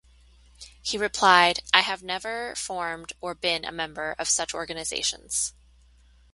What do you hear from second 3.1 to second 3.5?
or